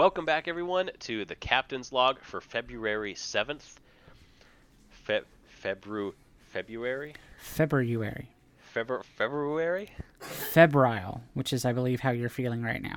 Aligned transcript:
Welcome 0.00 0.24
back, 0.24 0.48
everyone, 0.48 0.90
to 1.00 1.26
the 1.26 1.34
Captain's 1.34 1.92
Log 1.92 2.20
for 2.22 2.40
February 2.40 3.12
7th. 3.12 3.74
Fe- 4.88 5.20
Febru- 5.62 6.14
February? 6.38 7.12
February. 7.36 8.30
Febru- 8.74 9.04
February? 9.04 9.90
Febrile, 10.20 11.20
which 11.34 11.52
is, 11.52 11.66
I 11.66 11.74
believe, 11.74 12.00
how 12.00 12.12
you're 12.12 12.30
feeling 12.30 12.62
right 12.62 12.80
now. 12.80 12.96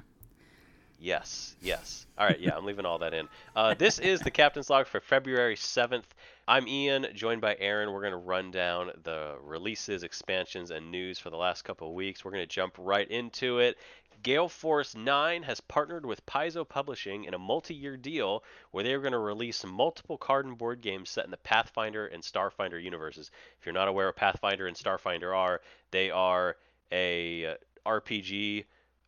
Yes, 1.03 1.57
yes. 1.61 2.07
All 2.17 2.25
right, 2.25 2.39
yeah, 2.39 2.55
I'm 2.55 2.63
leaving 2.63 2.85
all 2.85 2.99
that 2.99 3.13
in. 3.13 3.27
Uh, 3.53 3.73
this 3.73 3.99
is 3.99 4.21
the 4.21 4.31
Captain's 4.31 4.69
Log 4.69 4.87
for 4.87 5.01
February 5.01 5.57
7th. 5.57 6.05
I'm 6.47 6.65
Ian, 6.65 7.07
joined 7.13 7.41
by 7.41 7.57
Aaron. 7.59 7.91
We're 7.91 7.99
going 7.99 8.11
to 8.11 8.17
run 8.17 8.51
down 8.51 8.89
the 9.03 9.35
releases, 9.43 10.03
expansions, 10.03 10.71
and 10.71 10.91
news 10.91 11.19
for 11.19 11.29
the 11.29 11.35
last 11.35 11.63
couple 11.63 11.89
of 11.89 11.93
weeks. 11.93 12.23
We're 12.23 12.31
going 12.31 12.43
to 12.43 12.47
jump 12.47 12.75
right 12.77 13.05
into 13.11 13.59
it. 13.59 13.77
Gale 14.23 14.47
Force 14.47 14.95
9 14.95 15.43
has 15.43 15.59
partnered 15.59 16.05
with 16.05 16.25
Paizo 16.25 16.65
Publishing 16.65 17.25
in 17.25 17.33
a 17.33 17.39
multi 17.39 17.75
year 17.75 17.97
deal 17.97 18.41
where 18.71 18.85
they 18.85 18.93
are 18.93 19.01
going 19.01 19.11
to 19.11 19.19
release 19.19 19.65
multiple 19.65 20.17
card 20.17 20.45
and 20.45 20.57
board 20.57 20.79
games 20.79 21.09
set 21.09 21.25
in 21.25 21.31
the 21.31 21.37
Pathfinder 21.37 22.07
and 22.07 22.23
Starfinder 22.23 22.81
universes. 22.81 23.29
If 23.59 23.65
you're 23.65 23.73
not 23.73 23.89
aware 23.89 24.05
what 24.05 24.15
Pathfinder 24.15 24.67
and 24.67 24.77
Starfinder 24.77 25.35
are, 25.35 25.59
they 25.91 26.11
are 26.11 26.55
a 26.93 27.57
RPG 27.85 28.63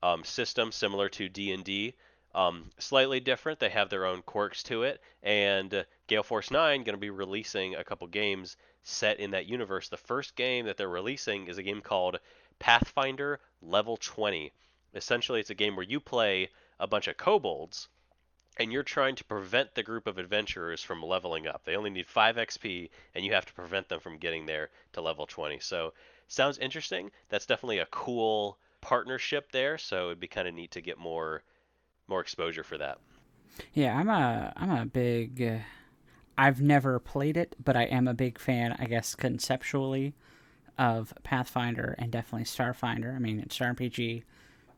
um, 0.05 0.23
system 0.23 0.71
similar 0.71 1.09
to 1.09 1.27
D&D. 1.27 1.95
Um, 2.35 2.69
slightly 2.77 3.19
different. 3.19 3.59
They 3.59 3.69
have 3.69 3.89
their 3.89 4.05
own 4.05 4.21
quirks 4.21 4.61
to 4.63 4.83
it. 4.83 5.01
And 5.23 5.73
uh, 5.73 5.83
Gale 6.05 6.21
Force 6.21 6.51
9 6.51 6.83
going 6.83 6.93
to 6.93 6.99
be 6.99 7.09
releasing 7.09 7.73
a 7.73 7.83
couple 7.83 8.05
games 8.07 8.55
set 8.83 9.19
in 9.19 9.31
that 9.31 9.47
universe. 9.47 9.89
The 9.89 9.97
first 9.97 10.35
game 10.35 10.67
that 10.67 10.77
they're 10.77 10.87
releasing 10.87 11.47
is 11.47 11.57
a 11.57 11.63
game 11.63 11.81
called 11.81 12.19
Pathfinder 12.59 13.39
Level 13.63 13.97
20. 13.97 14.51
Essentially, 14.93 15.39
it's 15.39 15.49
a 15.49 15.55
game 15.55 15.75
where 15.75 15.85
you 15.85 15.99
play 15.99 16.49
a 16.79 16.85
bunch 16.85 17.07
of 17.07 17.17
kobolds 17.17 17.87
and 18.57 18.71
you're 18.71 18.83
trying 18.83 19.15
to 19.15 19.23
prevent 19.23 19.73
the 19.73 19.81
group 19.81 20.05
of 20.05 20.19
adventurers 20.19 20.83
from 20.83 21.01
leveling 21.01 21.47
up. 21.47 21.63
They 21.65 21.75
only 21.75 21.89
need 21.89 22.05
5 22.05 22.35
XP 22.35 22.91
and 23.15 23.25
you 23.25 23.33
have 23.33 23.47
to 23.47 23.53
prevent 23.53 23.89
them 23.89 23.99
from 23.99 24.19
getting 24.19 24.45
there 24.45 24.69
to 24.93 25.01
level 25.01 25.25
20. 25.25 25.59
So, 25.61 25.93
sounds 26.27 26.59
interesting. 26.59 27.09
That's 27.29 27.47
definitely 27.47 27.79
a 27.79 27.87
cool 27.87 28.59
partnership 28.85 29.51
there, 29.51 29.79
so 29.79 30.05
it'd 30.05 30.19
be 30.19 30.27
kind 30.27 30.47
of 30.47 30.53
neat 30.53 30.69
to 30.71 30.79
get 30.81 30.99
more 30.99 31.41
more 32.07 32.21
exposure 32.21 32.63
for 32.63 32.77
that. 32.77 32.99
Yeah, 33.73 33.97
I'm 33.97 34.09
a 34.09 34.53
I'm 34.55 34.69
a 34.69 34.85
big. 34.85 35.41
Uh, 35.41 35.57
I've 36.37 36.61
never 36.61 36.99
played 36.99 37.35
it, 37.35 37.55
but 37.63 37.75
I 37.75 37.83
am 37.83 38.07
a 38.07 38.13
big 38.13 38.37
fan. 38.37 38.75
I 38.77 38.85
guess 38.85 39.15
conceptually 39.15 40.13
of 40.77 41.13
Pathfinder 41.23 41.95
and 41.97 42.11
definitely 42.11 42.45
Starfinder. 42.45 43.15
I 43.15 43.19
mean, 43.19 43.39
it's 43.39 43.57
RPG 43.57 44.23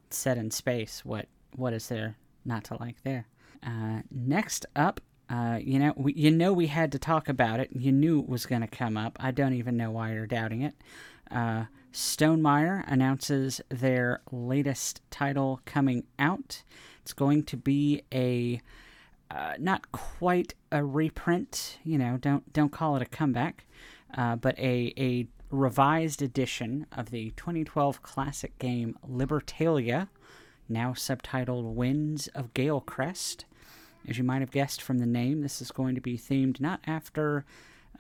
set 0.10 0.38
in 0.38 0.52
space. 0.52 1.04
What 1.04 1.28
what 1.56 1.74
is 1.74 1.90
there 1.90 2.16
not 2.46 2.64
to 2.66 2.78
like 2.80 3.04
there? 3.04 3.28
Uh, 3.62 4.04
next 4.10 4.66
up, 4.74 5.02
uh, 5.30 5.60
you 5.62 5.78
know, 5.80 5.94
we, 5.96 6.14
you 6.14 6.32
know, 6.32 6.54
we 6.54 6.68
had 6.68 6.92
to 6.94 7.00
talk 7.00 7.28
about 7.28 7.60
it. 7.60 7.70
You 7.74 7.92
knew 7.92 8.20
it 8.20 8.30
was 8.30 8.46
going 8.46 8.62
to 8.62 8.68
come 8.68 8.96
up. 8.96 9.18
I 9.20 9.32
don't 9.32 9.54
even 9.54 9.76
know 9.76 9.92
why 9.92 10.14
you're 10.14 10.28
doubting 10.28 10.62
it. 10.62 10.76
Uh, 11.30 11.66
Stonemaier 11.92 12.84
announces 12.88 13.60
their 13.70 14.22
latest 14.32 15.02
title 15.10 15.62
coming 15.66 16.04
out. 16.18 16.64
It's 17.02 17.14
going 17.14 17.44
to 17.44 17.58
be 17.58 18.04
a 18.14 18.62
uh, 19.30 19.56
not 19.60 19.92
quite 19.92 20.54
a 20.72 20.86
reprint, 20.86 21.80
you 21.84 21.98
know, 21.98 22.18
don't 22.18 22.54
don't 22.54 22.72
call 22.72 22.96
it 22.96 23.02
a 23.02 23.06
comeback, 23.06 23.66
uh, 24.16 24.38
but 24.38 24.58
a 24.58 24.94
a 24.98 25.28
revised 25.50 26.22
edition 26.22 26.86
of 26.92 27.10
the 27.10 27.32
2012 27.32 28.02
classic 28.02 28.58
game 28.60 28.98
Libertalia, 29.10 30.08
now 30.70 30.92
subtitled 30.92 31.74
Winds 31.74 32.28
of 32.30 32.54
Gale 32.54 32.82
Galecrest. 32.82 33.44
As 34.08 34.18
you 34.18 34.24
might 34.24 34.42
have 34.42 34.52
guessed 34.52 34.82
from 34.82 35.00
the 35.00 35.06
name, 35.06 35.42
this 35.42 35.62
is 35.62 35.72
going 35.72 35.96
to 35.96 36.02
be 36.02 36.18
themed 36.18 36.62
not 36.62 36.80
after 36.88 37.46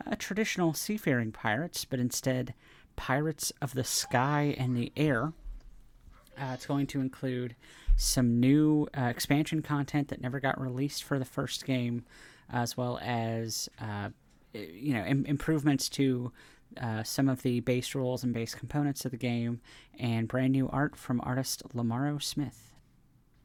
uh, 0.05 0.15
traditional 0.17 0.73
seafaring 0.73 1.31
pirates, 1.31 1.85
but 1.85 1.99
instead 1.99 2.53
pirates 2.95 3.51
of 3.61 3.73
the 3.73 3.83
sky 3.83 4.55
and 4.57 4.75
the 4.75 4.91
air. 4.95 5.33
Uh, 6.39 6.51
it's 6.53 6.65
going 6.65 6.87
to 6.87 7.01
include 7.01 7.55
some 7.95 8.39
new 8.39 8.87
uh, 8.97 9.03
expansion 9.03 9.61
content 9.61 10.07
that 10.09 10.21
never 10.21 10.39
got 10.39 10.59
released 10.61 11.03
for 11.03 11.17
the 11.17 11.25
first 11.25 11.65
game, 11.65 12.05
as 12.49 12.77
well 12.77 12.99
as 13.01 13.67
uh, 13.81 14.09
you 14.53 14.93
know 14.93 15.03
Im- 15.03 15.25
improvements 15.25 15.89
to 15.89 16.31
uh, 16.79 17.03
some 17.03 17.27
of 17.27 17.41
the 17.41 17.59
base 17.61 17.95
rules 17.95 18.23
and 18.23 18.33
base 18.33 18.53
components 18.53 19.03
of 19.03 19.11
the 19.11 19.17
game, 19.17 19.61
and 19.99 20.27
brand 20.27 20.53
new 20.53 20.69
art 20.69 20.95
from 20.95 21.19
artist 21.21 21.63
Lamaro 21.73 22.21
Smith. 22.21 22.71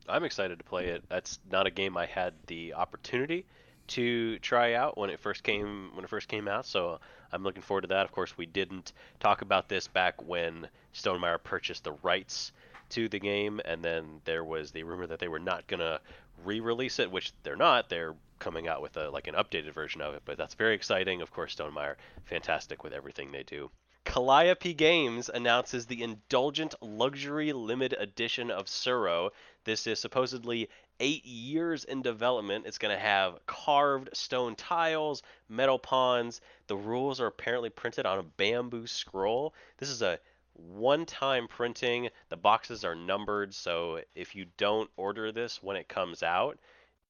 I'm 0.09 0.25
excited 0.25 0.59
to 0.59 0.65
play 0.65 0.89
it. 0.89 1.05
That's 1.09 1.39
not 1.51 1.67
a 1.67 1.71
game 1.71 1.97
I 1.97 2.07
had 2.07 2.35
the 2.47 2.75
opportunity 2.75 3.45
to 3.89 4.39
try 4.39 4.75
out 4.75 4.97
when 4.97 5.11
it 5.11 5.21
first 5.21 5.43
came 5.43 5.91
when 5.95 6.05
it 6.05 6.09
first 6.09 6.29
came 6.29 6.49
out. 6.49 6.67
So 6.67 7.01
I'm 7.33 7.43
looking 7.43 7.63
forward 7.63 7.83
to 7.83 7.89
that. 7.89 8.05
Of 8.05 8.13
course, 8.13 8.37
we 8.37 8.47
didn't 8.47 8.93
talk 9.21 9.43
about 9.43 9.69
this 9.69 9.89
back 9.89 10.23
when 10.27 10.69
Stonemaier 10.95 11.43
purchased 11.43 11.85
the 11.85 11.93
rights 12.03 12.53
to 12.91 13.09
the 13.09 13.19
game, 13.19 13.61
and 13.65 13.83
then 13.83 14.21
there 14.25 14.45
was 14.45 14.71
the 14.71 14.83
rumor 14.83 15.07
that 15.07 15.19
they 15.19 15.29
were 15.29 15.39
not 15.39 15.67
gonna 15.67 16.01
re-release 16.45 16.99
it, 16.99 17.11
which 17.11 17.33
they're 17.43 17.57
not. 17.57 17.89
They're 17.89 18.15
coming 18.39 18.69
out 18.69 18.83
with 18.83 18.97
a 18.97 19.09
like 19.11 19.29
an 19.29 19.35
updated 19.35 19.73
version 19.73 20.01
of 20.01 20.15
it, 20.15 20.23
but 20.25 20.37
that's 20.37 20.55
very 20.55 20.75
exciting. 20.75 21.23
Of 21.23 21.31
course, 21.33 21.55
Stonemaier, 21.55 21.97
fantastic 22.25 22.85
with 22.85 22.93
everything 22.93 23.33
they 23.33 23.45
do. 23.45 23.71
Calliope 24.05 24.75
Games 24.75 25.31
announces 25.33 25.87
the 25.87 26.03
Indulgent 26.03 26.75
Luxury 26.83 27.53
Limited 27.53 27.99
Edition 28.01 28.51
of 28.51 28.67
Tsuro. 28.67 29.31
This 29.65 29.87
is 29.87 30.01
supposedly 30.01 30.69
eight 30.99 31.25
years 31.25 31.85
in 31.85 32.03
development. 32.03 32.67
It's 32.67 32.79
going 32.79 32.95
to 32.95 33.01
have 33.01 33.39
carved 33.47 34.11
stone 34.13 34.57
tiles, 34.57 35.23
metal 35.49 35.79
pawns. 35.79 36.41
The 36.67 36.77
rules 36.77 37.21
are 37.21 37.27
apparently 37.27 37.71
printed 37.71 38.05
on 38.05 38.19
a 38.19 38.23
bamboo 38.25 38.87
scroll. 38.87 39.55
This 39.79 39.89
is 39.89 40.03
a 40.03 40.19
one 40.55 41.07
time 41.07 41.49
printing. 41.49 42.11
The 42.29 42.37
boxes 42.37 42.85
are 42.85 42.95
numbered, 42.95 43.55
so 43.55 44.01
if 44.15 44.35
you 44.35 44.47
don't 44.57 44.91
order 44.97 45.33
this 45.33 45.63
when 45.63 45.77
it 45.77 45.89
comes 45.89 46.23
out, 46.23 46.59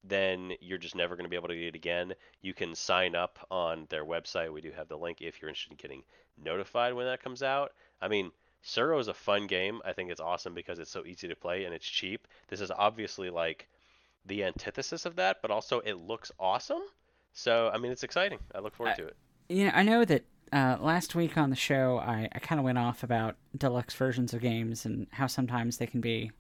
then 0.05 0.53
you're 0.61 0.79
just 0.79 0.97
never 0.97 1.15
going 1.15 1.25
to 1.25 1.31
be 1.31 1.37
able 1.37 1.49
to 1.49 1.55
get 1.55 1.69
it 1.69 1.75
again. 1.75 2.15
You 2.41 2.55
can 2.55 2.75
sign 2.75 3.15
up 3.15 3.39
on 3.51 3.87
their 3.89 4.05
website. 4.05 4.53
We 4.53 4.61
do 4.61 4.73
have 4.73 4.89
the 4.89 4.97
link 4.97 5.19
if 5.21 5.41
you're 5.41 5.49
interested 5.49 5.73
in 5.73 5.77
getting 5.77 6.03
notified 6.43 6.95
when 6.95 7.07
that 7.07 7.23
comes 7.23 7.43
out. 7.43 7.73
I 8.01 8.09
mean, 8.09 8.33
Tsuro 8.65 9.01
is 9.01 9.09
a 9.09 9.15
fun 9.15 9.47
game. 9.47 9.81
I 9.85 9.93
think 9.93 10.11
it's 10.11 10.21
awesome 10.21 10.55
because 10.55 10.79
it's 10.79 10.91
so 10.91 11.05
easy 11.05 11.29
to 11.29 11.37
play 11.37 11.65
and 11.65 11.75
it's 11.75 11.87
cheap. 11.87 12.27
This 12.49 12.61
is 12.61 12.71
obviously 12.71 13.31
like 13.31 13.69
the 14.27 14.45
antithesis 14.45 15.05
of 15.05 15.17
that, 15.17 15.39
but 15.43 15.51
also 15.51 15.81
it 15.81 15.95
looks 15.95 16.33
awesome. 16.39 16.83
So, 17.33 17.71
I 17.73 17.79
mean, 17.79 17.93
it's 17.93 18.03
exciting. 18.03 18.39
I 18.55 18.61
look 18.61 18.75
forward 18.75 18.93
I, 18.93 18.97
to 18.97 19.07
it. 19.07 19.17
You 19.49 19.65
know, 19.67 19.73
I 19.75 19.83
know 19.83 20.05
that 20.05 20.25
uh, 20.53 20.77
last 20.81 21.15
week 21.15 21.37
on 21.37 21.51
the 21.51 21.57
show, 21.57 21.99
I, 21.99 22.29
I 22.33 22.39
kind 22.39 22.59
of 22.59 22.65
went 22.65 22.79
off 22.79 23.03
about 23.03 23.37
deluxe 23.57 23.95
versions 23.95 24.35
of 24.35 24.41
games 24.41 24.85
and 24.85 25.07
how 25.11 25.27
sometimes 25.27 25.79
they 25.79 25.87
can 25.87 26.01
be 26.01 26.31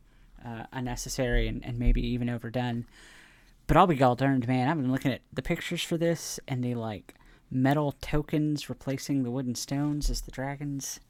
uh, 0.44 0.64
unnecessary 0.72 1.48
and, 1.48 1.64
and 1.64 1.78
maybe 1.78 2.06
even 2.06 2.28
overdone. 2.28 2.86
But 3.66 3.76
I'll 3.76 3.86
be 3.86 3.94
gall 3.94 4.16
darned, 4.16 4.46
man. 4.46 4.68
I've 4.68 4.76
been 4.76 4.92
looking 4.92 5.12
at 5.12 5.22
the 5.32 5.42
pictures 5.42 5.82
for 5.82 5.96
this 5.96 6.38
and 6.46 6.62
the 6.62 6.74
like 6.74 7.14
metal 7.50 7.92
tokens 8.00 8.68
replacing 8.68 9.22
the 9.22 9.30
wooden 9.30 9.54
stones 9.54 10.10
as 10.10 10.22
the 10.22 10.30
dragons. 10.30 11.00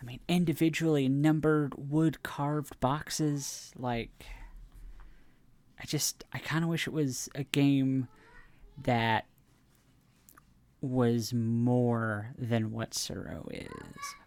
I 0.00 0.04
mean, 0.04 0.20
individually 0.28 1.08
numbered 1.08 1.74
wood 1.76 2.22
carved 2.22 2.78
boxes. 2.80 3.72
Like, 3.76 4.26
I 5.80 5.86
just, 5.86 6.24
I 6.32 6.38
kind 6.38 6.64
of 6.64 6.70
wish 6.70 6.86
it 6.86 6.92
was 6.92 7.28
a 7.34 7.44
game 7.44 8.08
that 8.82 9.26
was 10.80 11.32
more 11.32 12.32
than 12.38 12.72
what 12.72 12.90
Tsuro 12.90 13.46
is. 13.50 13.70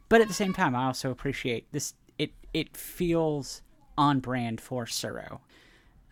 But 0.10 0.22
at 0.22 0.28
the 0.28 0.34
same 0.34 0.54
time, 0.54 0.76
I 0.76 0.86
also 0.86 1.12
appreciate 1.12 1.72
this. 1.72 1.94
It 2.18 2.32
it 2.54 2.76
feels 2.76 3.62
on 3.98 4.20
brand 4.20 4.60
for 4.60 4.86
Tsuro. 4.86 5.40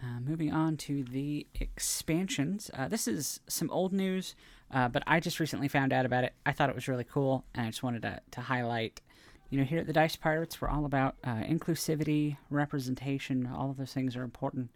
Uh, 0.02 0.20
moving 0.20 0.54
on 0.54 0.78
to 0.78 1.04
the 1.04 1.48
expansions. 1.56 2.70
Uh, 2.74 2.88
this 2.88 3.08
is 3.08 3.40
some 3.48 3.70
old 3.72 3.92
news, 3.92 4.36
uh, 4.72 4.88
but 4.88 5.02
I 5.08 5.20
just 5.20 5.40
recently 5.40 5.68
found 5.68 5.92
out 5.92 6.06
about 6.06 6.24
it. 6.24 6.34
I 6.46 6.52
thought 6.52 6.70
it 6.70 6.76
was 6.76 6.88
really 6.88 7.04
cool, 7.04 7.46
and 7.56 7.66
I 7.66 7.70
just 7.70 7.82
wanted 7.82 8.04
to, 8.04 8.20
to 8.32 8.42
highlight. 8.42 9.02
You 9.50 9.58
know, 9.58 9.66
here 9.66 9.80
at 9.80 9.88
the 9.88 9.94
Dice 9.94 10.16
Pirates, 10.16 10.62
we're 10.62 10.70
all 10.70 10.86
about 10.86 11.16
uh, 11.24 11.38
inclusivity, 11.38 12.38
representation. 12.52 13.48
All 13.48 13.72
of 13.72 13.78
those 13.78 13.92
things 13.92 14.16
are 14.16 14.24
important. 14.24 14.70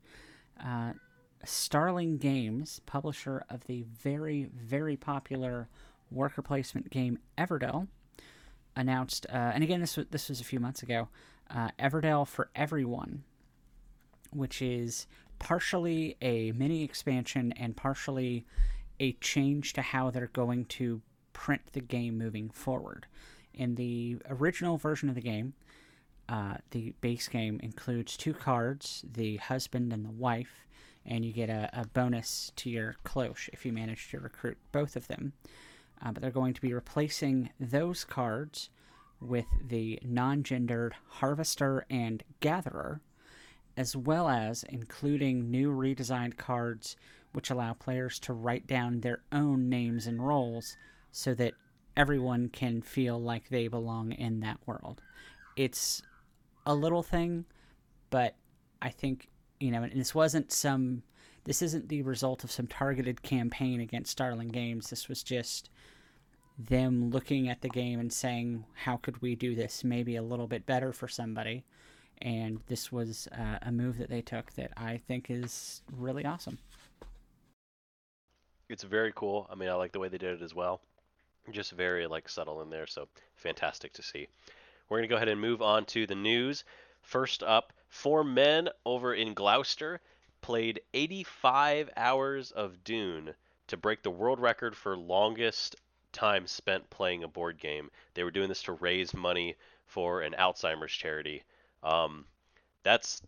Uh, 0.64 0.94
Starling 1.46 2.18
Games, 2.18 2.82
publisher 2.88 3.44
of 3.48 3.66
the 3.68 3.84
very, 3.84 4.50
very 4.56 4.98
popular 4.98 5.68
worker 6.10 6.42
placement 6.42 6.90
game 6.90 7.20
Everdell, 7.38 7.88
announced, 8.76 9.28
uh, 9.30 9.52
and 9.54 9.64
again, 9.64 9.82
this 9.82 9.98
was, 9.98 10.08
this 10.10 10.30
was 10.30 10.42
a 10.42 10.46
few 10.46 10.60
months 10.60 10.82
ago, 10.82 11.10
Everdell 11.80 12.28
for 12.28 12.50
Everyone, 12.56 13.24
which 14.32 14.62
is 14.62 15.08
partially 15.40 16.18
a 16.22 16.52
mini 16.54 16.84
expansion 16.84 17.52
and 17.54 17.76
partially 17.76 18.46
a 19.00 19.14
change 19.14 19.74
to 19.74 19.82
how 19.82 20.12
they're 20.12 20.28
going 20.28 20.66
to 20.66 21.02
print 21.34 21.62
the 21.74 21.82
game 21.82 22.18
moving 22.18 22.50
forward. 22.50 23.08
In 23.54 23.76
the 23.76 24.18
original 24.30 24.78
version 24.78 25.10
of 25.10 25.16
the 25.16 25.22
game, 25.22 25.54
Uh, 26.30 26.58
the 26.70 26.94
base 27.02 27.28
game 27.28 27.60
includes 27.62 28.16
two 28.16 28.34
cards, 28.34 29.04
the 29.14 29.36
husband 29.38 29.92
and 29.92 30.06
the 30.06 30.12
wife, 30.12 30.66
and 31.06 31.26
you 31.26 31.34
get 31.34 31.50
a, 31.50 31.70
a 31.74 31.86
bonus 31.88 32.54
to 32.56 32.70
your 32.70 32.96
cloche 33.04 33.50
if 33.52 33.66
you 33.66 33.74
manage 33.74 34.10
to 34.10 34.20
recruit 34.20 34.58
both 34.72 34.96
of 34.96 35.08
them. 35.08 35.34
Uh, 36.02 36.12
but 36.12 36.22
they're 36.22 36.32
going 36.32 36.54
to 36.54 36.62
be 36.62 36.74
replacing 36.74 37.50
those 37.60 38.06
cards 38.06 38.70
with 39.20 39.48
the 39.68 40.00
non 40.06 40.42
gendered 40.44 40.96
harvester 41.20 41.86
and 41.90 42.24
gatherer, 42.40 43.02
as 43.78 43.96
well 43.96 44.30
as 44.30 44.64
including 44.70 45.50
new 45.50 45.72
redesigned 45.72 46.38
cards 46.38 46.96
which 47.34 47.50
allow 47.50 47.74
players 47.74 48.20
to 48.20 48.34
write 48.34 48.68
down 48.68 49.00
their 49.00 49.22
own 49.32 49.70
names 49.70 50.08
and 50.08 50.26
roles 50.26 50.76
so 51.12 51.34
that 51.34 51.54
everyone 51.96 52.50
can 52.50 52.82
feel 52.82 53.22
like 53.22 53.50
they 53.50 53.68
belong 53.68 54.12
in 54.12 54.40
that 54.42 54.60
world. 54.66 55.02
It's 55.56 56.02
a 56.66 56.76
little 56.76 57.04
thing, 57.04 57.46
but 58.10 58.36
I 58.82 58.90
think, 58.90 59.30
you 59.60 59.72
know, 59.72 59.84
and 59.84 59.94
this 59.94 60.16
wasn't 60.16 60.52
some, 60.52 61.04
this 61.46 61.62
isn't 61.62 61.90
the 61.90 62.02
result 62.02 62.44
of 62.44 62.52
some 62.52 62.68
targeted 62.68 63.22
campaign 63.22 63.80
against 63.80 64.12
Starling 64.12 64.50
Games. 64.50 64.90
This 64.90 65.08
was 65.08 65.24
just 65.24 65.70
them 66.58 67.10
looking 67.10 67.50
at 67.50 67.62
the 67.62 67.70
game 67.70 68.00
and 68.00 68.12
saying, 68.12 68.66
how 68.74 68.98
could 68.98 69.22
we 69.22 69.36
do 69.36 69.56
this 69.56 69.84
maybe 69.84 70.16
a 70.16 70.22
little 70.22 70.48
bit 70.48 70.66
better 70.66 70.94
for 70.94 71.08
somebody? 71.08 71.64
And 72.22 72.60
this 72.68 72.92
was 72.92 73.28
uh, 73.32 73.58
a 73.62 73.72
move 73.72 73.98
that 73.98 74.10
they 74.10 74.22
took 74.22 74.54
that 74.54 74.72
I 74.78 74.98
think 75.08 75.30
is 75.30 75.82
really 75.98 76.26
awesome. 76.26 76.60
It's 78.70 78.84
very 78.84 79.12
cool. 79.16 79.48
I 79.52 79.56
mean, 79.56 79.70
I 79.70 79.74
like 79.74 79.92
the 79.92 80.00
way 80.00 80.08
they 80.08 80.18
did 80.18 80.40
it 80.40 80.44
as 80.44 80.56
well. 80.56 80.82
Just 81.52 81.72
very 81.72 82.08
like 82.08 82.30
subtle 82.30 82.62
in 82.62 82.70
there, 82.70 82.88
so 82.88 83.08
fantastic 83.36 83.94
to 83.94 84.04
see. 84.04 84.28
We're 84.88 85.02
to 85.02 85.08
go 85.08 85.16
ahead 85.16 85.30
and 85.30 85.42
move 85.42 85.62
on 85.62 85.86
to 85.86 86.06
the 86.06 86.16
news. 86.16 86.64
First 87.02 87.44
up, 87.44 87.74
four 87.90 88.24
men 88.24 88.70
over 88.86 89.14
in 89.14 89.34
Gloucester 89.34 90.00
played 90.42 90.82
85 90.94 91.90
hours 91.96 92.52
of 92.52 92.84
Dune 92.84 93.34
to 93.68 93.78
break 93.78 94.04
the 94.04 94.12
world 94.12 94.40
record 94.40 94.76
for 94.76 94.98
longest 94.98 95.76
time 96.12 96.46
spent 96.46 96.90
playing 96.90 97.24
a 97.24 97.28
board 97.28 97.58
game. 97.58 97.90
They 98.14 98.24
were 98.24 98.32
doing 98.32 98.50
this 98.50 98.64
to 98.64 98.74
raise 98.74 99.14
money 99.14 99.56
for 99.86 100.22
an 100.22 100.34
Alzheimer's 100.38 100.92
charity. 100.92 101.44
Um, 101.84 102.26
that's 102.84 103.22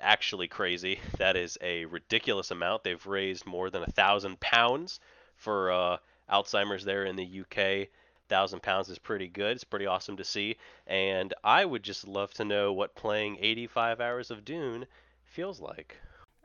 actually 0.00 0.48
crazy. 0.48 1.00
That 1.18 1.36
is 1.36 1.58
a 1.60 1.86
ridiculous 1.86 2.50
amount. 2.50 2.84
They've 2.84 3.06
raised 3.06 3.46
more 3.46 3.70
than 3.70 3.82
a 3.82 3.90
thousand 3.90 4.38
pounds 4.40 5.00
for 5.36 5.72
uh, 5.72 5.96
Alzheimer's 6.30 6.84
there 6.84 7.04
in 7.04 7.16
the 7.16 7.40
UK 7.40 7.88
thousand 8.28 8.62
pounds 8.62 8.88
is 8.88 8.98
pretty 8.98 9.28
good. 9.28 9.52
It's 9.52 9.64
pretty 9.64 9.86
awesome 9.86 10.16
to 10.16 10.24
see, 10.24 10.56
and 10.86 11.32
I 11.44 11.64
would 11.64 11.82
just 11.82 12.06
love 12.06 12.32
to 12.34 12.44
know 12.44 12.72
what 12.72 12.94
playing 12.94 13.38
85 13.40 14.00
hours 14.00 14.30
of 14.30 14.44
Dune 14.44 14.86
feels 15.24 15.60
like. 15.60 15.96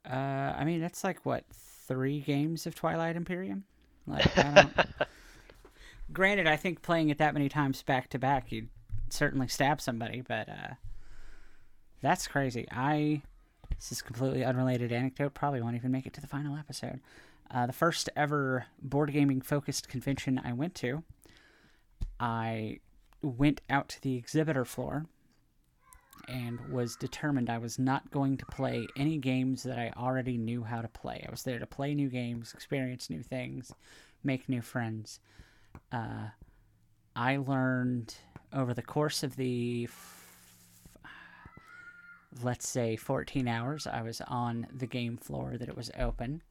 Uh, 0.10 0.54
I 0.58 0.64
mean, 0.64 0.82
that's 0.82 1.04
like 1.04 1.26
what 1.26 1.44
three 1.52 2.20
games 2.20 2.66
of 2.66 2.76
Twilight 2.76 3.16
Imperium. 3.16 3.64
Like, 4.08 4.38
I 4.38 4.54
don't... 4.54 4.88
granted, 6.14 6.48
I 6.48 6.56
think 6.56 6.82
playing 6.82 7.10
it 7.10 7.18
that 7.20 7.34
many 7.34 7.50
times 7.50 7.82
back 7.84 8.10
to 8.10 8.20
back, 8.20 8.52
you'd 8.52 8.70
certainly 9.10 9.48
stab 9.48 9.82
somebody, 9.82 10.22
but 10.22 10.50
uh, 10.50 10.74
that's 12.02 12.28
crazy. 12.28 12.68
I 12.72 13.22
this 13.78 13.92
is 13.92 14.02
completely 14.02 14.44
unrelated 14.44 14.92
anecdote. 14.92 15.34
Probably 15.34 15.62
won't 15.62 15.76
even 15.76 15.92
make 15.92 16.06
it 16.06 16.14
to 16.14 16.22
the 16.22 16.28
final 16.28 16.58
episode. 16.58 17.00
Uh, 17.50 17.66
the 17.66 17.74
first 17.74 18.10
ever 18.16 18.66
board 18.82 19.12
gaming 19.12 19.42
focused 19.42 19.90
convention 19.90 20.40
I 20.44 20.54
went 20.54 20.76
to 20.76 21.04
I 22.20 22.80
went 23.24 23.62
out 23.70 23.90
to 23.90 24.02
the 24.02 24.16
exhibitor 24.16 24.64
floor 24.64 25.06
and 26.28 26.60
was 26.70 26.96
determined 26.96 27.50
I 27.50 27.58
was 27.58 27.80
not 27.80 28.12
going 28.12 28.38
to 28.38 28.46
play 28.46 28.88
any 28.96 29.18
games 29.18 29.64
that 29.64 29.80
I 29.80 29.92
already 29.98 30.38
knew 30.38 30.64
how 30.64 30.82
to 30.82 30.88
play. 30.88 31.26
I 31.28 31.32
was 31.32 31.44
there 31.44 31.60
to 31.60 31.66
play 31.66 31.96
new 31.96 32.10
games, 32.10 32.54
experience 32.54 33.10
new 33.10 33.24
things, 33.24 33.74
make 34.24 34.48
new 34.48 34.62
friends. 34.62 35.20
Uh, 35.92 36.28
I 37.16 37.38
learned 37.38 38.16
over 38.54 38.74
the 38.74 38.84
course 38.84 39.24
of 39.24 39.36
the, 39.36 39.90
let's 42.42 42.68
say, 42.68 42.96
14 42.96 43.48
hours 43.48 43.88
I 43.88 44.02
was 44.02 44.22
on 44.28 44.68
the 44.74 44.88
game 44.88 45.18
floor 45.18 45.58
that 45.58 45.70
it 45.70 45.76
was 45.76 45.92
open. 45.98 46.42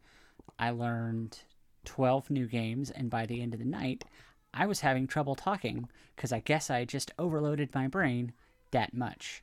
I 0.58 0.70
learned 0.70 1.38
12 1.84 2.30
new 2.30 2.46
games, 2.46 2.90
and 2.90 3.10
by 3.10 3.26
the 3.26 3.40
end 3.40 3.54
of 3.54 3.60
the 3.60 3.66
night, 3.66 4.04
I 4.52 4.66
was 4.66 4.80
having 4.80 5.06
trouble 5.06 5.34
talking 5.34 5.88
because 6.14 6.32
I 6.32 6.40
guess 6.40 6.70
I 6.70 6.84
just 6.84 7.12
overloaded 7.18 7.74
my 7.74 7.86
brain 7.86 8.32
that 8.72 8.92
much. 8.92 9.42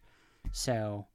So, 0.52 1.08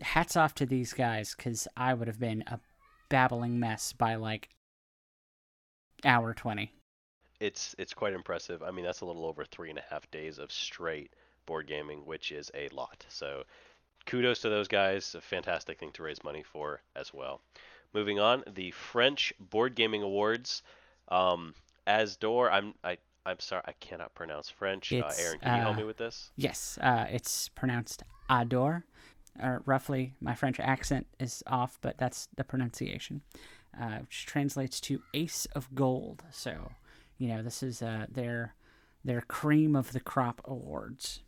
hats 0.00 0.36
off 0.36 0.54
to 0.56 0.66
these 0.66 0.92
guys 0.92 1.34
because 1.36 1.68
I 1.76 1.94
would 1.94 2.08
have 2.08 2.18
been 2.18 2.42
a 2.46 2.60
babbling 3.08 3.60
mess 3.60 3.92
by 3.92 4.14
like 4.14 4.48
hour 6.04 6.34
20. 6.34 6.72
It's 7.40 7.74
it's 7.78 7.94
quite 7.94 8.14
impressive. 8.14 8.62
I 8.62 8.70
mean, 8.70 8.84
that's 8.84 9.00
a 9.00 9.06
little 9.06 9.26
over 9.26 9.44
three 9.44 9.70
and 9.70 9.78
a 9.78 9.84
half 9.90 10.10
days 10.10 10.38
of 10.38 10.50
straight 10.50 11.12
board 11.46 11.66
gaming, 11.66 12.06
which 12.06 12.32
is 12.32 12.50
a 12.54 12.68
lot. 12.68 13.04
So, 13.08 13.42
kudos 14.06 14.40
to 14.40 14.48
those 14.48 14.68
guys. 14.68 15.14
A 15.14 15.20
fantastic 15.20 15.78
thing 15.78 15.92
to 15.92 16.02
raise 16.02 16.22
money 16.24 16.42
for 16.42 16.80
as 16.96 17.12
well. 17.12 17.40
Moving 17.92 18.18
on, 18.18 18.42
the 18.52 18.70
French 18.72 19.32
Board 19.38 19.74
Gaming 19.74 20.02
Awards. 20.02 20.62
Um, 21.08 21.54
As 21.86 22.16
d'Or, 22.16 22.50
I'm 22.50 22.74
I 22.82 22.98
I'm 23.26 23.40
sorry, 23.40 23.62
I 23.66 23.72
cannot 23.72 24.14
pronounce 24.14 24.50
French. 24.50 24.92
Uh, 24.92 25.10
Aaron, 25.18 25.38
can 25.38 25.56
you 25.56 25.62
help 25.62 25.76
me 25.76 25.82
uh, 25.82 25.86
with 25.86 25.96
this? 25.96 26.30
Yes, 26.36 26.78
uh, 26.80 27.06
it's 27.10 27.48
pronounced 27.50 28.02
adore. 28.28 28.84
Or 29.42 29.62
roughly, 29.66 30.14
my 30.20 30.34
French 30.34 30.60
accent 30.60 31.06
is 31.18 31.42
off, 31.46 31.78
but 31.80 31.98
that's 31.98 32.28
the 32.36 32.44
pronunciation, 32.44 33.22
uh, 33.80 33.98
which 33.98 34.26
translates 34.26 34.80
to 34.82 35.02
Ace 35.12 35.46
of 35.56 35.74
Gold. 35.74 36.22
So, 36.30 36.70
you 37.18 37.28
know, 37.28 37.42
this 37.42 37.62
is 37.62 37.82
uh, 37.82 38.06
their 38.08 38.54
their 39.04 39.22
cream 39.22 39.74
of 39.74 39.92
the 39.92 40.00
crop 40.00 40.40
awards. 40.44 41.22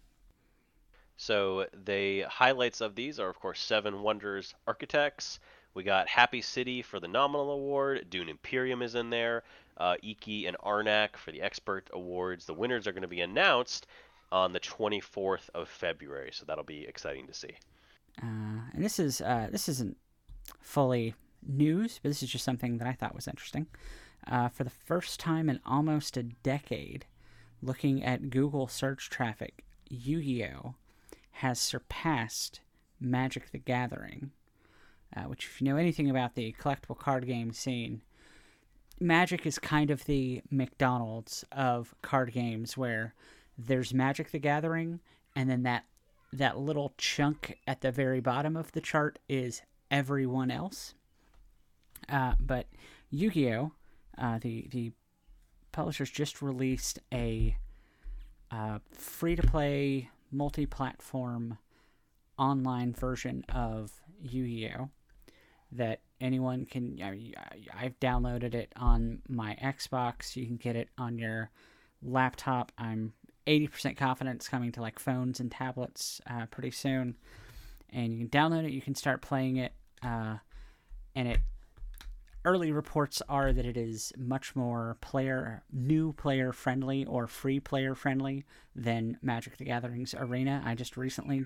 So 1.16 1.66
the 1.84 2.22
highlights 2.22 2.80
of 2.80 2.94
these 2.94 3.18
are, 3.18 3.28
of 3.28 3.40
course, 3.40 3.60
Seven 3.60 4.02
Wonders 4.02 4.54
Architects. 4.66 5.38
We 5.74 5.82
got 5.82 6.08
Happy 6.08 6.40
City 6.40 6.82
for 6.82 7.00
the 7.00 7.08
nominal 7.08 7.50
award. 7.50 8.06
Dune 8.10 8.28
Imperium 8.28 8.82
is 8.82 8.94
in 8.94 9.10
there 9.10 9.42
uh, 9.78 9.96
Iki 10.02 10.46
and 10.46 10.56
Arnak 10.58 11.16
for 11.16 11.32
the 11.32 11.42
Expert 11.42 11.88
Awards. 11.92 12.46
The 12.46 12.54
winners 12.54 12.86
are 12.86 12.92
going 12.92 13.02
to 13.02 13.08
be 13.08 13.20
announced 13.20 13.86
on 14.32 14.52
the 14.52 14.60
24th 14.60 15.48
of 15.54 15.68
February, 15.68 16.30
so 16.32 16.44
that'll 16.46 16.64
be 16.64 16.86
exciting 16.86 17.26
to 17.26 17.34
see. 17.34 17.56
Uh, 18.22 18.60
and 18.72 18.84
this 18.84 18.98
is 18.98 19.20
uh, 19.20 19.48
this 19.50 19.68
isn't 19.68 19.96
fully 20.60 21.14
news, 21.46 22.00
but 22.02 22.08
this 22.08 22.22
is 22.22 22.30
just 22.30 22.44
something 22.44 22.78
that 22.78 22.88
I 22.88 22.92
thought 22.92 23.14
was 23.14 23.28
interesting. 23.28 23.66
Uh, 24.26 24.48
for 24.48 24.64
the 24.64 24.70
first 24.70 25.20
time 25.20 25.48
in 25.48 25.60
almost 25.64 26.16
a 26.16 26.22
decade, 26.22 27.04
looking 27.62 28.02
at 28.02 28.30
Google 28.30 28.66
search 28.66 29.10
traffic, 29.10 29.64
Yu-Gi-Oh 29.88 30.74
has 31.36 31.58
surpassed 31.58 32.60
Magic: 33.00 33.50
The 33.50 33.58
Gathering, 33.58 34.30
uh, 35.16 35.22
which, 35.22 35.46
if 35.46 35.60
you 35.60 35.66
know 35.66 35.76
anything 35.76 36.08
about 36.08 36.34
the 36.34 36.54
collectible 36.60 36.98
card 36.98 37.26
game 37.26 37.52
scene, 37.52 38.02
Magic 39.00 39.46
is 39.46 39.58
kind 39.58 39.90
of 39.90 40.04
the 40.04 40.42
McDonald's 40.50 41.44
of 41.52 41.94
card 42.02 42.32
games 42.32 42.76
where 42.76 43.14
there's 43.58 43.92
Magic 43.92 44.30
the 44.30 44.38
Gathering 44.38 45.00
and 45.34 45.50
then 45.50 45.62
that 45.62 45.84
that 46.32 46.58
little 46.58 46.92
chunk 46.98 47.58
at 47.66 47.82
the 47.82 47.92
very 47.92 48.20
bottom 48.20 48.56
of 48.56 48.72
the 48.72 48.80
chart 48.80 49.18
is 49.28 49.62
everyone 49.90 50.50
else. 50.50 50.94
Uh, 52.08 52.34
but 52.40 52.66
Yu-Gi-Oh, 53.10 53.72
uh, 54.18 54.38
the 54.38 54.66
the 54.70 54.92
publishers 55.72 56.10
just 56.10 56.42
released 56.42 56.98
a 57.12 57.56
uh, 58.50 58.78
free-to-play 60.30 60.38
multi-platform 60.38 61.58
online 62.38 62.92
version 62.92 63.44
of 63.48 63.92
Yu-Gi-Oh 64.22 64.90
that 65.72 66.00
anyone 66.20 66.64
can. 66.64 66.98
I've 67.76 67.98
downloaded 68.00 68.54
it 68.54 68.72
on 68.76 69.22
my 69.28 69.56
Xbox. 69.62 70.36
You 70.36 70.46
can 70.46 70.56
get 70.56 70.76
it 70.76 70.88
on 70.96 71.18
your 71.18 71.50
laptop. 72.02 72.72
I'm 72.78 73.12
80% 73.46 73.96
confident 73.96 74.36
it's 74.36 74.48
coming 74.48 74.72
to 74.72 74.80
like 74.80 74.98
phones 74.98 75.40
and 75.40 75.50
tablets 75.50 76.20
uh, 76.28 76.46
pretty 76.46 76.70
soon. 76.70 77.16
And 77.90 78.12
you 78.12 78.18
can 78.18 78.28
download 78.28 78.64
it. 78.64 78.72
You 78.72 78.80
can 78.80 78.94
start 78.94 79.22
playing 79.22 79.56
it. 79.56 79.72
Uh, 80.02 80.36
and 81.14 81.28
it 81.28 81.40
early 82.46 82.72
reports 82.72 83.20
are 83.28 83.52
that 83.52 83.66
it 83.66 83.76
is 83.76 84.12
much 84.16 84.54
more 84.56 84.96
player 85.00 85.62
new 85.72 86.12
player 86.12 86.52
friendly 86.52 87.04
or 87.04 87.26
free 87.26 87.60
player 87.60 87.94
friendly 87.94 88.44
than 88.74 89.18
Magic 89.20 89.56
the 89.56 89.64
Gathering's 89.64 90.14
Arena. 90.14 90.62
I 90.64 90.74
just 90.74 90.96
recently 90.96 91.44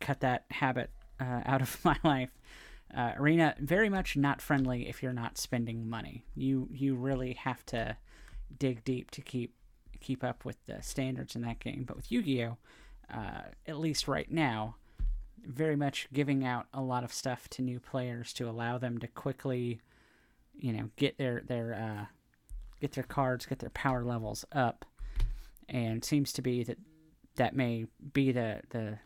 cut 0.00 0.20
that 0.20 0.44
habit 0.50 0.90
uh, 1.18 1.40
out 1.46 1.62
of 1.62 1.78
my 1.84 1.96
life. 2.04 2.30
Uh, 2.94 3.12
Arena 3.16 3.54
very 3.58 3.88
much 3.88 4.16
not 4.16 4.40
friendly 4.40 4.88
if 4.88 5.02
you're 5.02 5.12
not 5.12 5.38
spending 5.38 5.88
money. 5.88 6.24
You 6.34 6.68
you 6.70 6.94
really 6.94 7.34
have 7.34 7.64
to 7.66 7.96
dig 8.56 8.84
deep 8.84 9.10
to 9.12 9.22
keep 9.22 9.54
keep 10.00 10.22
up 10.22 10.44
with 10.44 10.64
the 10.66 10.80
standards 10.82 11.34
in 11.34 11.42
that 11.42 11.58
game. 11.58 11.84
But 11.86 11.96
with 11.96 12.12
Yu-Gi-Oh, 12.12 12.56
uh, 13.12 13.42
at 13.66 13.78
least 13.78 14.08
right 14.08 14.30
now, 14.30 14.76
very 15.44 15.76
much 15.76 16.08
giving 16.12 16.44
out 16.44 16.66
a 16.72 16.80
lot 16.80 17.04
of 17.04 17.12
stuff 17.12 17.48
to 17.50 17.62
new 17.62 17.80
players 17.80 18.32
to 18.34 18.48
allow 18.48 18.78
them 18.78 18.98
to 18.98 19.06
quickly, 19.08 19.80
you 20.58 20.72
know, 20.72 20.90
get 20.96 21.18
their 21.18 21.42
their 21.46 21.74
uh, 21.74 22.06
get 22.80 22.92
their 22.92 23.04
cards, 23.04 23.46
get 23.46 23.58
their 23.58 23.70
power 23.70 24.04
levels 24.04 24.44
up, 24.52 24.84
and 25.68 26.04
seems 26.04 26.32
to 26.34 26.42
be 26.42 26.64
that 26.64 26.78
that 27.36 27.54
may 27.56 27.86
be 28.12 28.32
the 28.32 28.60
the 28.70 28.98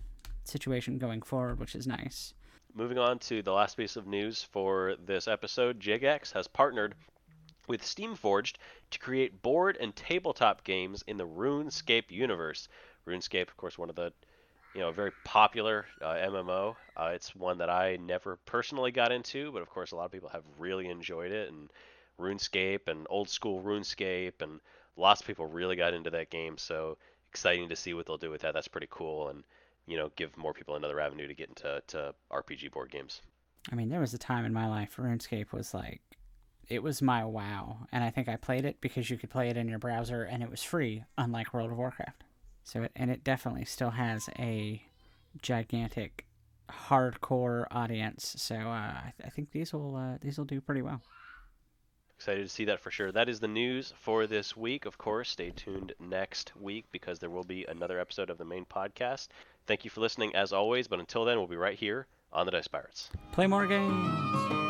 situation 0.45 0.99
going 0.99 1.23
forward, 1.23 1.59
which 1.61 1.75
is 1.75 1.87
nice. 1.87 2.35
Moving 2.75 2.99
on 2.99 3.19
to 3.21 3.43
the 3.43 3.53
last 3.53 3.77
piece 3.77 3.97
of 3.97 4.07
news 4.07 4.43
for 4.43 4.97
this 5.05 5.29
episode, 5.29 5.79
Jagex 5.79 6.33
has 6.33 6.49
partnered 6.49 6.95
with 7.69 7.83
Steamforged 7.83 8.55
to 8.91 8.99
create 8.99 9.43
board 9.43 9.77
and 9.79 9.95
tabletop 9.95 10.65
games 10.65 11.05
in 11.07 11.17
the 11.19 11.27
RuneScape 11.27 12.11
universe. 12.11 12.69
RuneScape, 13.07 13.49
of 13.49 13.57
course, 13.57 13.77
one 13.77 13.91
of 13.91 13.97
the 13.97 14.13
you 14.75 14.81
know 14.81 14.89
a 14.89 14.93
very 14.93 15.13
popular 15.25 15.87
uh, 16.01 16.15
MMO. 16.15 16.75
Uh, 16.97 17.11
it's 17.15 17.35
one 17.35 17.59
that 17.59 17.71
I 17.71 17.97
never 17.97 18.39
personally 18.47 18.91
got 18.91 19.13
into, 19.13 19.53
but 19.53 19.63
of 19.63 19.69
course 19.69 19.93
a 19.93 19.97
lot 19.97 20.07
of 20.07 20.13
people 20.13 20.29
have 20.31 20.45
really 20.59 20.89
enjoyed 20.89 21.33
it. 21.33 21.51
And 21.51 21.71
RuneScape 22.19 22.89
and 22.89 23.07
old 23.11 23.29
school 23.29 23.63
RuneScape, 23.63 24.43
and 24.43 24.61
lots 24.97 25.21
of 25.21 25.27
people 25.27 25.47
really 25.47 25.77
got 25.77 25.95
into 25.95 26.11
that 26.11 26.31
game. 26.31 26.59
So 26.59 26.97
exciting 27.31 27.69
to 27.69 27.77
see 27.77 27.95
what 27.95 28.07
they'll 28.07 28.19
do 28.19 28.31
with 28.31 28.43
that. 28.43 28.55
That's 28.55 28.69
pretty 28.69 28.89
cool, 28.91 29.29
and 29.29 29.45
you 29.87 29.97
know 29.97 30.11
give 30.17 30.37
more 30.37 30.53
people 30.53 30.77
another 30.77 31.01
avenue 31.01 31.29
to 31.29 31.35
get 31.35 31.49
into 31.49 31.83
to 31.89 32.15
RPG 32.31 32.73
board 32.73 32.91
games. 32.91 33.21
I 33.71 33.77
mean, 33.77 33.91
there 33.91 34.01
was 34.01 34.15
a 34.15 34.19
time 34.19 34.45
in 34.45 34.53
my 34.53 34.69
life 34.69 34.97
RuneScape 34.97 35.53
was 35.53 35.73
like 35.75 36.01
it 36.69 36.83
was 36.83 37.03
my 37.03 37.25
wow, 37.25 37.87
and 37.93 38.03
I 38.03 38.11
think 38.11 38.29
I 38.29 38.37
played 38.37 38.65
it 38.65 38.81
because 38.81 39.11
you 39.11 39.19
could 39.19 39.31
play 39.31 39.49
it 39.49 39.57
in 39.57 39.69
your 39.69 39.79
browser 39.79 40.23
and 40.23 40.43
it 40.43 40.51
was 40.51 40.63
free, 40.63 41.05
unlike 41.19 41.53
World 41.53 41.71
of 41.71 41.77
Warcraft. 41.77 42.25
So 42.65 42.83
it, 42.83 42.93
and 42.95 43.11
it 43.11 43.25
definitely 43.25 43.65
still 43.65 43.91
has 43.91 44.29
a 44.39 44.83
gigantic 45.41 46.27
hardcore 46.71 47.67
audience. 47.71 48.35
So 48.39 48.57
uh, 48.57 48.61
I, 48.61 49.13
th- 49.17 49.27
I, 49.27 49.31
think 49.31 49.51
these 49.51 49.73
will 49.73 49.97
uh, 49.97 50.19
these 50.21 50.39
will 50.39 50.45
do 50.45 50.61
pretty 50.61 50.83
well. 50.83 51.03
Excited 52.17 52.43
to 52.43 52.49
see 52.49 52.65
that 52.67 52.81
for 52.81 52.91
sure. 52.91 53.11
That 53.11 53.29
is 53.29 53.41
the 53.41 53.49
news 53.49 53.93
for 53.99 54.29
this 54.29 54.57
week. 54.57 54.87
Of 54.87 54.97
course, 54.97 55.29
stay 55.29 55.51
tuned 55.51 55.93
next 55.99 56.53
week 56.57 56.85
because 56.93 57.19
there 57.19 57.31
will 57.31 57.43
be 57.43 57.65
another 57.69 57.99
episode 57.99 58.31
of 58.31 58.39
the 58.39 58.45
main 58.45 58.65
podcast. 58.65 59.29
Thank 59.67 59.85
you 59.85 59.91
for 59.91 60.01
listening 60.01 60.35
as 60.37 60.53
always, 60.53 60.87
but 60.87 61.01
until 61.01 61.25
then, 61.25 61.39
we'll 61.39 61.49
be 61.49 61.57
right 61.57 61.79
here 61.79 62.07
on 62.33 62.47
the 62.47 62.53
Dice 62.53 62.69
Pirates. 62.69 63.11
Play 63.33 63.49
more 63.49 63.67
games. 63.67 64.62